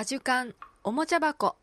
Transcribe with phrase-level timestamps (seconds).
[0.00, 1.56] アジュカンおもちゃ箱。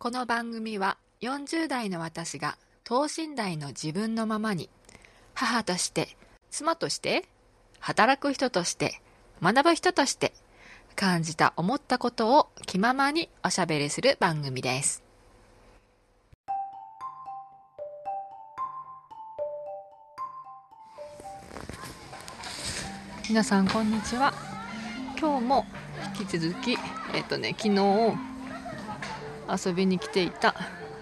[0.00, 4.68] この番組は40代の私が等身大の自分のままに
[5.32, 6.16] 母として
[6.50, 7.24] 妻として
[7.78, 9.00] 働く人として
[9.40, 10.32] 学ぶ人として
[10.96, 15.04] 感じた思ったことを気ままにおしゃべりする番組です。
[23.28, 24.34] 皆さんこんにちは。
[25.16, 25.64] 今日も
[26.18, 26.78] 引き続き
[27.14, 28.16] えっ、とね昨日
[29.66, 30.54] 遊びに来ていた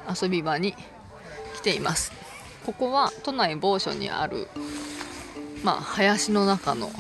[0.09, 0.75] 遊び場に
[1.55, 2.13] 来ています。
[2.65, 4.49] ここは都内某所にある
[5.63, 6.91] まあ林の中の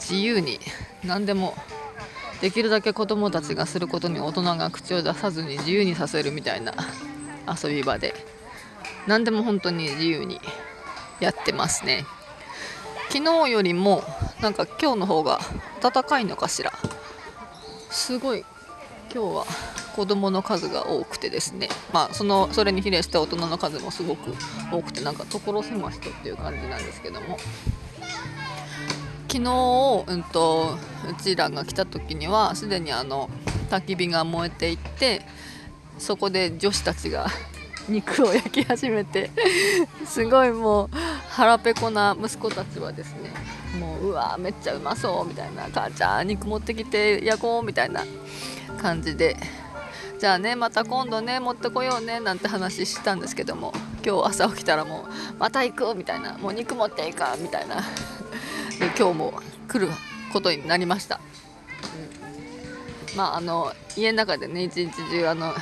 [0.00, 0.58] 自由に
[1.04, 1.54] 何でも
[2.40, 6.74] できるだけ子供たちがすることに大人が口を出さずに自由にさせるみたいな
[7.62, 8.14] 遊び場で
[9.06, 10.40] 何でも本当に自由に
[11.20, 12.04] やってますね。
[13.08, 14.02] 昨日よりも
[14.40, 15.40] なんか今日の方が
[15.80, 16.72] 暖かいのかしら。
[17.96, 18.44] すごい。
[19.12, 19.46] 今日は
[19.94, 21.68] 子どもの数が多くてですね。
[21.94, 24.34] まあそのそれに比例して大人の数もすごく
[24.70, 27.38] 多くてなんか所狭しとっていう感じなんですけども。
[29.28, 30.78] 昨日、うんと、
[31.10, 33.28] うちらが来た時にはすでにあの
[33.70, 35.22] 焚き火が燃えていって
[35.98, 37.26] そこで女子たちが
[37.88, 39.30] 肉を焼き始めて
[40.04, 40.90] すごいもう
[41.28, 43.32] 腹ペコな息子たちはですね
[43.78, 48.04] もううわめっちゃうまそうみたいな母ちゃん肉持ってきて焼こうみたいな
[48.80, 49.36] 感じで
[50.18, 53.72] じゃあねまた今度ね持ってこようねなんて話したんですけども
[54.04, 57.76] 今日朝起きたらもうまた行くみたいなもう肉持っていかみたいな
[58.80, 59.92] で今日も来る
[60.32, 61.20] ことになりました、
[63.12, 65.54] うん、まああの家の中でね一日中あの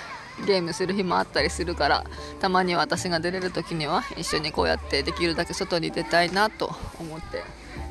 [0.47, 2.05] ゲームする日もあったりするから
[2.41, 7.43] たまに私が出れる時には一緒にこうやってできるだけ外に出たいなと思って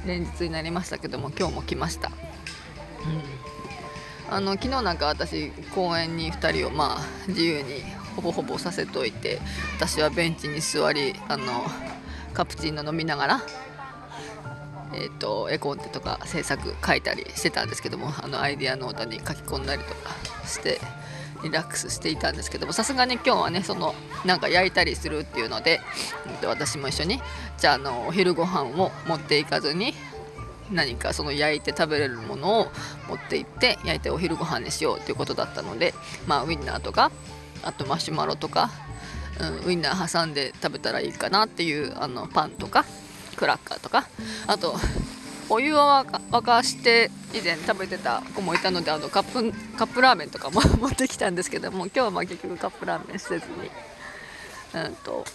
[0.05, 7.81] 連日になりましたけども今日も来ました、うん、あの昨日なんか私公園に2人をまあ自由に
[8.15, 9.39] ほぼほぼさせといて
[9.77, 11.65] 私はベンチに座りあの
[12.33, 13.41] カプチーノ飲みながら
[14.95, 20.11] えーと、絵コンテとか制作書いたりしてたんですけどもあのアイデアノートに書き込んだりとか
[20.45, 20.79] して
[21.43, 23.93] リラックスしていたんですけどもさすがに今日はねその
[24.25, 25.81] なんか焼いたりするっていうので、
[26.45, 27.21] 私も一緒に
[27.57, 29.93] じゃああのお昼ご飯を持っていかずに
[30.71, 32.71] 何かその焼いて食べれるものを
[33.07, 35.93] 持って行って焼いてお昼ご飯にしようということだったので
[36.25, 37.11] まあウインナーとか
[37.63, 38.71] あとマシュマロとか、
[39.39, 42.85] うん、ウインナー挟んで食べたらいいかなっていうあのパンとか
[43.35, 44.07] クラッカーとか
[44.47, 44.75] あと
[45.49, 53.69] お湯を沸かして以前食べてた子もいたのであのカップカップラーメンとかも 持ってきたんですけども今日はまあ結局カップラーメンせずに、
[54.73, 55.25] うんと、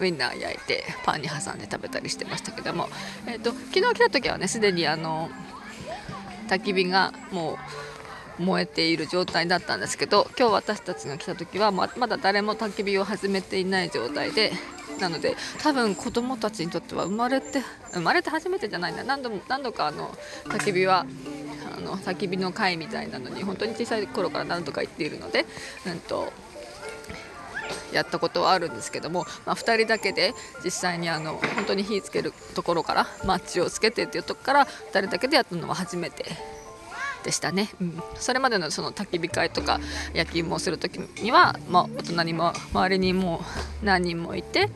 [0.00, 2.88] ウインナー焼いてパンに挟んで食べたりしてましたけども、
[3.26, 5.30] えーと、昨日来た時はねすでにあの
[6.48, 7.58] 焚き火がもう
[8.38, 14.52] 燃えている状態だったんですけど今日私たちが来た時はままだ誰も焚き火を始めていない状態で
[15.00, 17.62] なので多分子供たちにとっては生まれて
[17.92, 20.10] 生まれて初めてじゃないな何度も何度かあの
[20.44, 21.06] 焚き火は
[21.76, 25.46] あの焚き火の会みたいなのに本当に小さい頃から何度か行っているので、
[25.86, 26.32] うんと、
[27.92, 30.34] やったことはあるんですけども、まあ、2人だけで
[30.64, 36.24] 実際にあの本当に火つけるところからマッチをつけてっていうとこから2人だけでやったのは初めて
[37.24, 39.80] でしたね、うん、それまでのその焚き火会とか
[40.14, 43.42] 焼き芋をする時には、まあ、大人にも周りにも
[43.82, 44.68] 何人もいて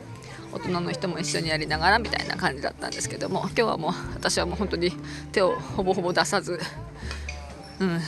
[0.53, 4.93] 大人の人も一緒にやりながらみたいな感じだったんですけども今日はもう私はもう本当に
[5.33, 6.61] 手をほぼほぼ出さず、
[7.81, 8.01] うん、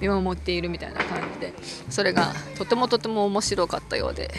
[0.00, 1.54] 見守っているみたいな感じで
[1.90, 4.30] それがとてもとても面白かったようで。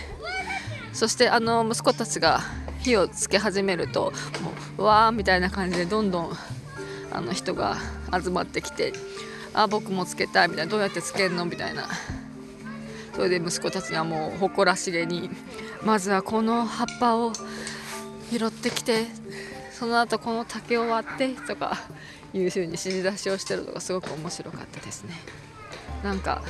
[0.93, 2.41] そしてあの息子たちが
[2.79, 6.37] 火をつけ始めるともううわーみたいな感じでどんどん
[7.11, 7.77] あの人が
[8.11, 8.93] 集まってきて
[9.53, 11.87] 「あ僕もつけたい」みたいな「どうやってつけるの?」みたいな。
[13.15, 15.29] それで息子たちはもう誇らしげに
[15.83, 17.33] まずはこの葉っぱを
[18.31, 19.07] 拾ってきて
[19.73, 21.77] その後この竹を割ってとか
[22.33, 25.15] いう風に指示出しをしてるのがすごく面白かったですね。
[26.01, 26.43] なんか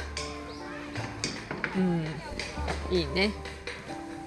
[1.75, 2.05] うん
[2.91, 3.31] いいね。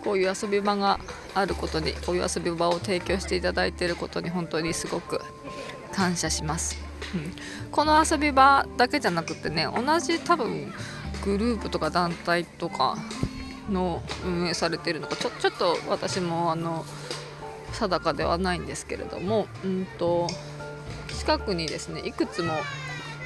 [0.03, 0.99] こういう遊び場が
[1.35, 5.21] あることにこういう遊び場を提供していただいていることに本当にすごく
[5.93, 6.77] 感謝します、
[7.15, 7.33] うん、
[7.71, 10.73] この遊び場だけじゃなくてね同じ多分
[11.25, 12.97] グループとか団体とか
[13.71, 16.85] の運営されてるのかちょちょっと私もあの
[17.73, 20.29] 定かではないんですけれども、うんと、
[21.19, 22.53] 近くにですねいくつも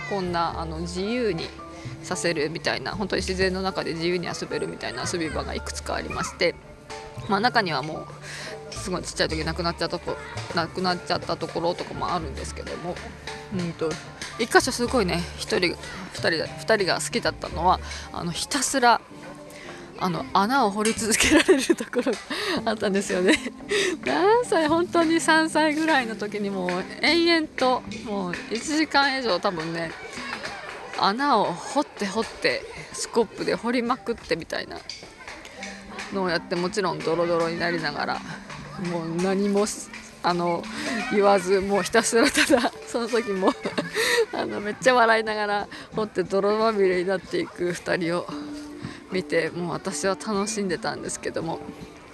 [0.08, 1.46] こんなあの自由に
[2.02, 6.54] させるみたいな本当に自然の中で自由に遊べるみたいな遊び場がいくつかありまして、
[7.28, 8.06] まあ、中にはもう
[8.86, 10.16] すごいちっちゃい時なくなっちゃったとこ
[10.54, 12.94] なくなっちゃったところとかもあるんですけども、
[13.52, 13.90] うんと。
[14.38, 15.76] 一箇所すごいね1人2
[16.14, 17.80] 人2人が好きだったのは
[18.12, 19.00] あのひたすら
[19.98, 22.18] あの穴を掘り続けられるところが
[22.66, 23.34] あったんですよね。
[24.06, 24.68] 何歳？
[24.68, 29.90] 本当に3歳ぐらいの時にもう延々ともう1時間以上多分ね
[31.00, 32.62] 穴を掘って掘って
[32.92, 34.78] スコップで掘りまくってみたいな
[36.12, 38.20] のをやってもちろんドロドロになりながら
[38.90, 39.66] もう何も
[40.22, 40.62] あの
[41.12, 43.52] 言わずもうひたすらただその時も
[44.34, 48.26] あのめっちゃ笑いながら掘って泥まみれになっていく2人を
[49.12, 51.60] 見てもう私は楽しんでたんですけども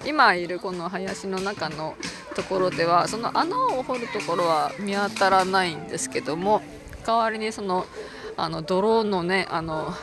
[0.04, 1.96] 今いるこの林の中の
[2.34, 6.60] ところではその穴を掘るところは見当たらないんですけども
[7.06, 7.86] 代わりにその
[8.36, 9.94] あの泥のねあの、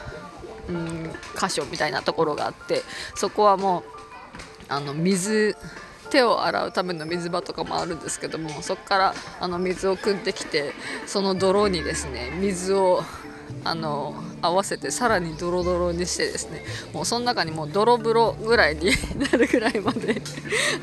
[0.67, 2.83] うん、箇所みたいなところがあって
[3.15, 3.83] そこはもう
[4.69, 5.55] あの水
[6.09, 10.73] 手を洗うための水場とかもあるんですけどもそこからあの水を汲んできて
[11.05, 13.03] その泥にですね水を
[13.63, 16.63] あの合わせてさらにドロドロにしてですね
[16.93, 20.21] もうその中にもう泥風呂ぐらいに なるぐらいまで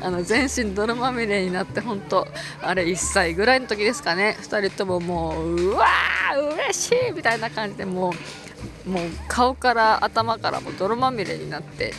[0.01, 2.27] あの全身泥まみれになって本当
[2.61, 4.37] あれ1歳ぐらいの時ですかね。
[4.41, 8.13] 2人とももううわー嬉しいみたいな感じでも
[8.85, 11.93] うもう顔から頭からも泥まみれになって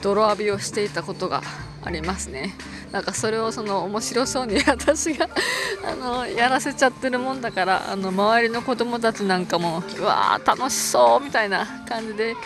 [0.00, 1.42] 泥浴びをしていたことが
[1.84, 2.54] ありますね。
[2.92, 5.28] なんかそれをその面白そうに私が
[5.84, 12.36] あのやらせちゃってるもんだからあの周りの子供たちなんかもうわー楽しそうみたいな感じで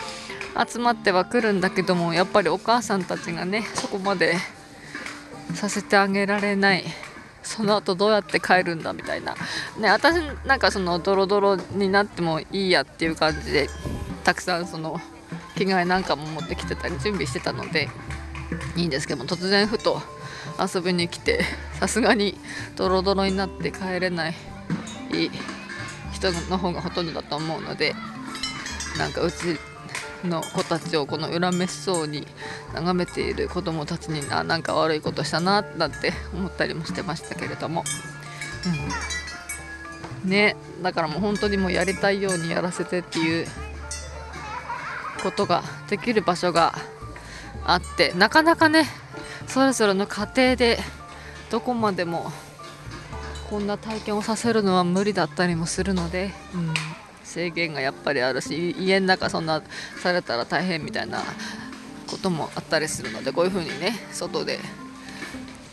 [0.67, 4.37] 集まってはくるんだけどもやっぱりお母さんたちがねそこまで
[5.53, 6.85] させてあげられない。
[7.43, 9.33] その後どうやって帰るんだみたいな。
[9.77, 13.69] ね私なんかそのドロドロになってもいいやっていう感じで
[14.25, 14.99] たくさんその
[15.55, 17.89] 着替えなんかも持ってきてたり準備してたので
[18.75, 20.01] いいんですけども突然ふと
[20.59, 21.43] 遊びに来て
[21.79, 22.37] さすがに
[22.75, 24.35] ドロドロになって帰れない
[26.11, 27.93] 人の方がほとんどだと思うので
[28.97, 29.59] なんかうち
[30.23, 32.25] の子たちをこの恨めしそうに
[32.73, 37.83] 眺めている子供たちにあなんか悪いことしたななんて思ったりもしてましたけれども、
[40.23, 43.47] うん、ねだからもう本当にもうやりたいようにやらせてっていう
[45.21, 46.75] ことができる場所が
[47.67, 48.85] あってなかなかね
[49.45, 50.79] それぞれの家庭で
[51.51, 52.31] どこまでも
[53.49, 56.73] こんな体験をさせるのは無理だったりもするので、うん、
[57.23, 59.61] 制限がやっぱりあるし家の中そんな
[60.01, 61.21] されたら大変みたいな
[62.07, 64.59] こともあったりするのでこういう風にね外で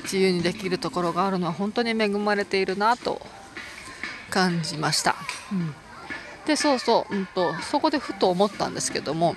[0.02, 3.20] 自由にできるところがあるのは本当に恵まれているなと
[4.30, 5.14] 感じました。
[5.52, 5.74] うん、
[6.44, 9.36] でそうそう、うんと、そこでふと思ったんですけども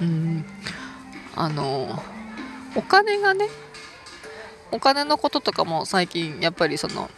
[0.00, 0.44] うん
[1.34, 2.02] あの
[2.74, 3.48] お金がね
[4.70, 7.10] お金のこととかも最近やっぱりその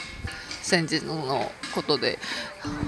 [0.63, 2.19] 先日のことで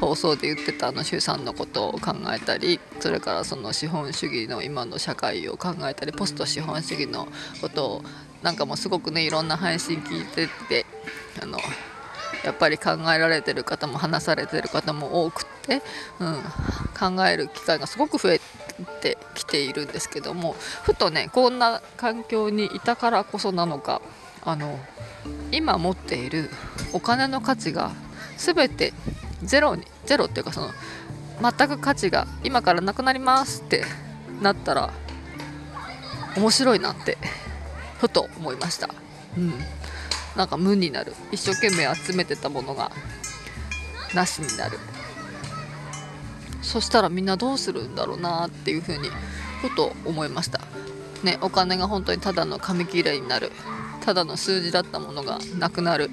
[0.00, 7.28] 放送で言ってたあの周さんのことを考えたりそれからその資本主義の今の社会を考えたりポスト資本主義の
[7.60, 8.02] ことを
[8.42, 10.86] なんかもすごくねいろんな配信聞いてて
[11.42, 11.58] あの
[12.44, 15.82] やっぱり考えられてる方も話されてる方も多くって、
[16.20, 18.40] うん、考える機会がすごく増え
[18.84, 24.02] てきているんですけどもふとねこんな環境にいたからこそなのか
[24.44, 24.78] あの
[25.52, 26.50] 今持っている
[26.92, 27.92] お金の価値が
[28.36, 28.92] 全て
[29.42, 30.70] ゼロにゼロっていうかその
[31.40, 33.84] 全く価値が今からなくなりますって
[34.40, 34.92] なったら
[36.36, 37.16] 面白いなって
[37.98, 38.90] ふと思いました。
[39.36, 39.54] うん。
[40.36, 41.14] なんか無になる。
[41.32, 42.90] 一生懸命集めてたものが
[44.14, 44.78] なしになる。
[46.66, 49.08] そしたらみんなどうするんだろうなっていうふうに
[49.62, 50.60] ふと思いました。
[51.22, 53.52] ねお金が本当にただの紙切れになる。
[54.04, 56.10] ただの数字だったものがなくなる。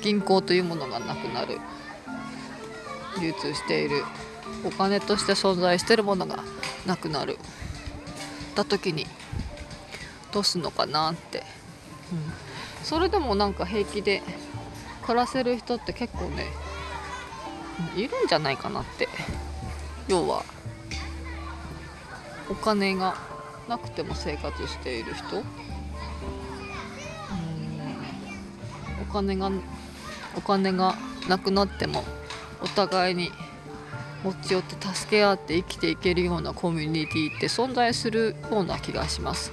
[0.00, 1.58] 銀行というものがなくなる。
[3.20, 4.02] 流通している。
[4.64, 6.42] お金として存在してるものが
[6.86, 7.38] なくなる。
[8.54, 9.06] た時に
[10.32, 11.42] どうすんのかなって、
[12.12, 12.32] うん。
[12.82, 14.22] それでもなんか平気で
[15.02, 16.46] 暮らせる人って結構ね
[17.94, 19.06] いるんじゃないかなって。
[20.08, 20.44] 要は
[22.48, 23.16] お金が
[23.68, 25.42] なくても生活している人？
[29.02, 29.50] お金が
[30.36, 30.94] お金が
[31.28, 32.04] なくなっても
[32.62, 33.30] お互いに
[34.22, 39.52] 持ち寄って助け合って生きていけるようなコミュニティって存在するような気がします。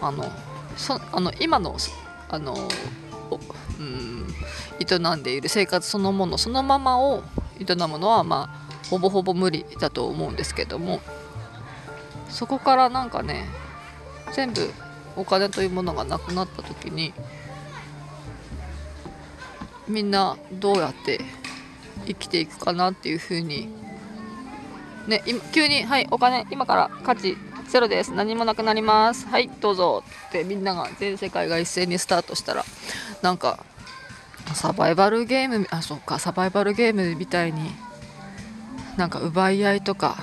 [0.00, 0.30] あの
[0.76, 1.76] そあの今の
[2.28, 2.56] あの
[3.78, 4.26] うん。
[4.78, 7.24] 営んでいる生活そのものそのままを
[7.58, 11.00] 営むのはまあほぼほぼ無理だと思うんですけども
[12.28, 13.46] そこからなんかね
[14.32, 14.70] 全部
[15.16, 17.12] お金というものがなくなった時に
[19.88, 21.20] みんなどうやって
[22.06, 23.68] 生きていくかなっていうふうに
[25.06, 27.36] ね急に「はいお金今から価値
[27.68, 28.12] ゼロです。
[28.12, 29.26] 何もなくなります。
[29.26, 32.64] はいどうぞ」ってみんなが全世界が一斉にスタートしたら
[33.22, 33.64] なんか
[34.54, 37.74] サバイバルゲームあそうかサバイバルゲームみたいに
[38.96, 40.16] なんか奪い合いとか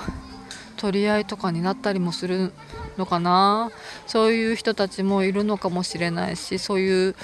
[0.76, 2.52] 取り合いとかになったりもする
[2.98, 3.70] のかな。
[4.06, 7.16] そういう人たちもいるのかもしれないしそういう、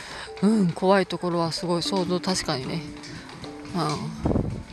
[0.42, 2.83] うん、怖いところはすごい想像確かにね、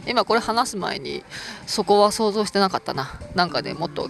[0.05, 1.23] うん、今これ話す前に
[1.65, 3.19] そこは想像してなかったな。
[3.35, 4.09] なんかねもっと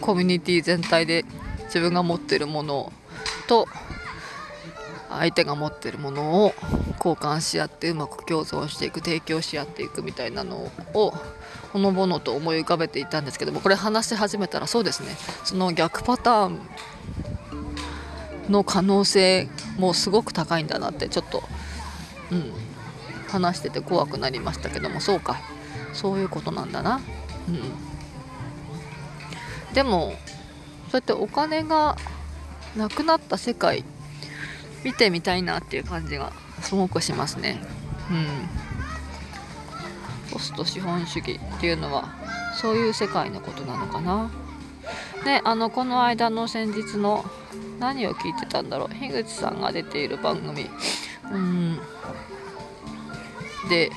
[0.00, 1.24] コミュニティ全体で
[1.64, 2.92] 自分が持ってるもの
[3.46, 3.68] と
[5.10, 6.54] 相手が持ってるものを
[6.96, 11.14] 交換し合ってうまく共存していく提供し合っていくみたいなのを
[11.72, 16.60] ほのぼのと思い浮かべていたんですけどもこれ話し始めたらそうですねその逆パターン
[18.48, 21.42] の可能性もすごく高いんだなってちょっと、
[22.32, 22.52] うん、
[23.28, 25.38] 話してて怖くなりましたけどもそうか
[25.92, 27.00] そういうことなんだな。
[27.48, 27.60] うん、
[29.74, 30.14] でも
[30.90, 31.96] そうやってお金が
[32.76, 33.84] なくなった世界
[34.84, 36.32] 見てみたいなっていう感じが
[36.62, 37.60] すごくしますね。
[38.10, 38.67] うん
[40.38, 42.08] ポスト資本主義っていうのは
[42.54, 44.30] そういう世界のことなのかな。
[45.24, 47.24] であのこの間の先日の
[47.80, 48.88] 何を聞いてたんだろう。
[48.94, 50.70] 樋口さんが出ている番組。
[51.32, 51.80] うん。
[53.68, 53.90] で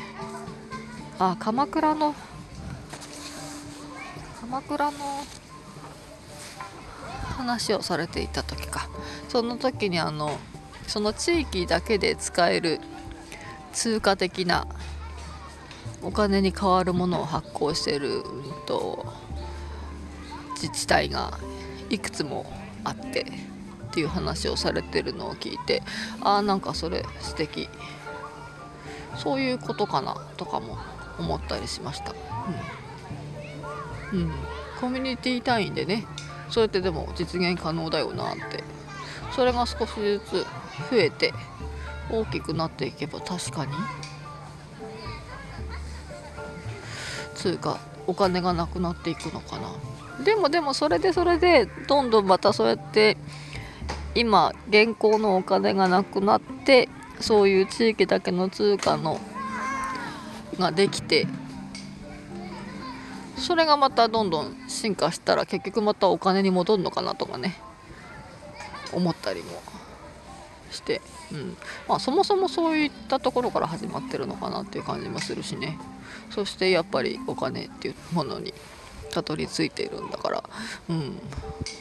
[1.19, 2.15] あ鎌倉の
[4.41, 4.97] 鎌倉の
[7.37, 8.89] 話をされていた時か。
[9.29, 10.39] その時にあの
[10.87, 12.81] その地域だけで使える
[13.73, 14.65] 通貨的な
[16.01, 18.23] お金に代わるものを発行している、
[18.65, 19.05] と、
[20.55, 21.37] 自治体が
[21.89, 22.45] いくつも
[22.83, 25.81] あってっていう話をされてるのを聞いて
[26.21, 27.67] ああなんかそれ素敵。
[29.17, 30.77] そういうことかなとかも
[31.19, 32.15] 思ったりしました、
[34.13, 34.31] うん、うん、
[34.79, 36.05] コミュニティ単位でね
[36.49, 38.63] そうやってでも実現可能だよなって。
[39.31, 40.45] それが少しずつ
[40.89, 41.33] 増えて
[42.09, 43.71] 大きくなっていけば確かに
[47.41, 49.73] つうかお金がなくなっていくのかな。
[50.23, 53.17] でもでもそれでそれでどんどんまたそうやって
[54.13, 59.19] 今現行のお金がなくなってそういう地域だけの通貨の
[60.59, 61.27] ができて
[63.37, 67.59] それがまたどんどん進化したら結局またお金に戻るのかなとかね。
[68.93, 69.61] 思ったりも。
[70.71, 71.01] して、
[71.31, 71.57] うん。
[71.87, 75.77] まあ、そもそもそういったところから始まってるのかなっていう感じもするしね。
[76.29, 78.53] そしてやっぱりお金っていうものに
[79.11, 80.43] たどり着いているんだから、
[80.89, 81.19] うん、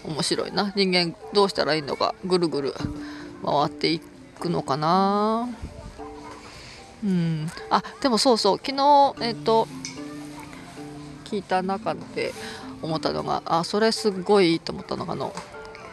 [0.04, 0.72] 面白いな。
[0.74, 2.74] 人間どうしたらいいのかぐるぐる
[3.44, 4.00] 回ってい
[4.38, 5.48] くのかな。
[7.04, 7.50] うん。
[7.70, 8.56] あでもそうそう。
[8.58, 9.68] 昨日えっ、と
[11.24, 12.34] 聞いた中で
[12.82, 15.32] 思ったのがあそれすっごいいいと思ったのがあの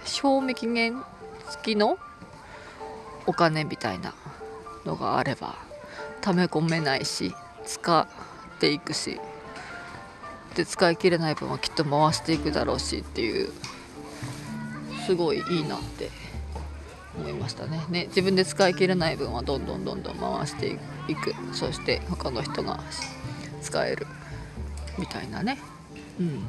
[0.05, 1.03] 賞味期限
[1.51, 1.97] 付きの
[3.27, 4.15] お金みたいな
[4.85, 5.55] のがあれば
[6.21, 7.33] 溜め込めないし
[7.65, 8.07] 使っ
[8.59, 9.19] ていくし
[10.55, 13.51] で使い切れない分はきっと回していくだろうしっていう
[15.05, 16.09] すごいいいなって
[17.17, 17.83] 思いましたね。
[17.89, 21.33] ね自分で使い切れない分はどんどんどんどん回していく。
[21.53, 22.79] そして他の人が
[23.61, 24.07] 使える
[24.97, 25.59] みたいなね。
[26.19, 26.45] うん。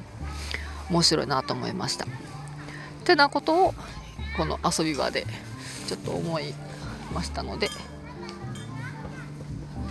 [0.91, 2.05] 面白いなと思いました。
[2.05, 2.09] っ
[3.05, 3.75] てなことを
[4.37, 5.27] この遊び場で
[5.87, 6.53] ちょっと思い
[7.13, 7.69] ましたので。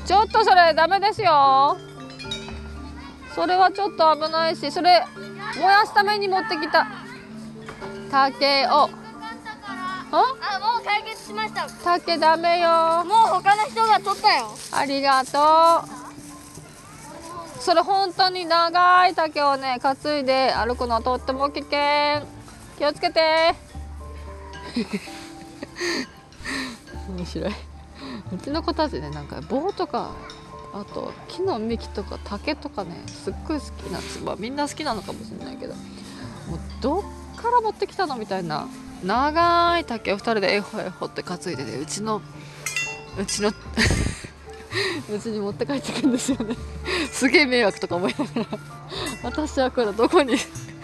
[0.06, 1.78] ちょっとそれダメですよ。
[3.36, 5.04] それはちょっと危ないしそれ
[5.56, 6.88] 燃やすために持ってきた。
[8.10, 8.90] 竹を。
[10.10, 10.20] あ
[10.60, 11.68] もう解決しました。
[11.84, 13.04] 竹ダメよ。
[13.06, 14.56] もう他の人が取ったよ。
[14.72, 15.84] ありがと
[17.60, 17.62] う。
[17.62, 22.26] それ本当に長い竹をね担いで歩くのはとっても危険。
[22.78, 23.56] 気をつけて
[27.08, 27.52] 面白い。
[28.34, 30.12] うちの子たちねなんか棒とか
[30.74, 37.04] あと木の幹とか竹とかねすっごい好きなんですまみんな好きなのかもしれないけどもうどっ
[37.36, 38.68] から持ってきたのみたいな
[39.04, 42.22] 長い竹を2人でえほえほって担いでねうちの
[43.20, 43.50] うちの
[45.10, 46.56] うちに持って帰ってくるんですよね。
[47.12, 48.60] すげえ迷惑とか思いながら。
[49.24, 50.36] 私はこれどこに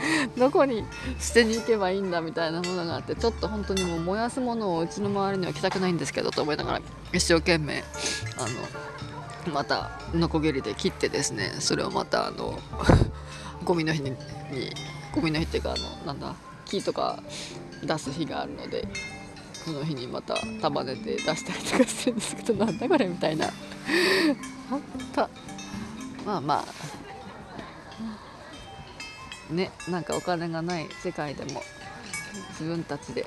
[0.37, 0.83] どこに
[1.19, 6.81] 捨てに行けばいいんだみたいなものがあってちょっと本当にもう燃やすものをうちの周りには来たくないんですけどと思いながら
[7.11, 7.83] 一生懸命
[8.37, 12.59] あのまたノコギリで切ってですねそれをまたあの
[13.63, 14.15] ゴミの日に
[15.13, 17.21] ゴミの日っていうかあのなんだ木とか
[17.83, 18.87] 出す日があるので
[19.53, 23.47] その日にまた束ねて出したりとかしてるんですけどなんだこれみたいな。
[23.47, 24.79] あっ
[25.13, 25.29] た
[26.25, 26.65] まあまあ
[29.49, 31.61] ねなんかお金がない世界でも
[32.51, 33.25] 自分たちで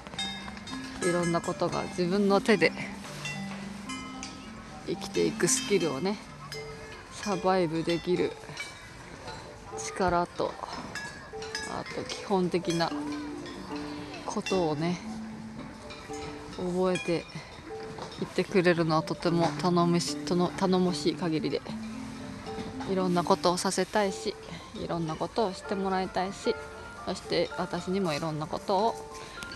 [1.03, 2.73] いろんなことが自分の手で
[4.87, 6.17] 生きていくスキルをね
[7.13, 8.33] サバイブできる
[9.79, 10.53] 力と
[11.71, 12.91] あと基本的な
[14.25, 14.99] ことをね
[16.57, 17.25] 覚えて
[18.21, 21.61] いってくれるのはとても頼みし頼もしい限りで
[22.91, 24.35] いろんなことをさせたいし
[24.83, 26.55] いろんなことをしてもらいたいし
[27.07, 28.95] そして私にもいろんなことを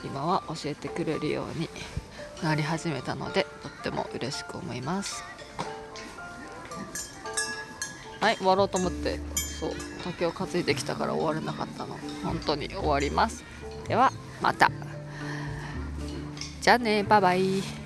[0.05, 1.69] 今は教えてくれるように
[2.43, 5.23] なり始めたのでとっても嬉しく思います。
[8.21, 9.71] はい終わろうと思ってそう
[10.05, 11.99] 竹を担いできたから終われなかったの。
[12.23, 13.45] 本当に終わります。
[13.89, 14.71] ではまた。
[16.61, 17.80] じゃあねバイバイ。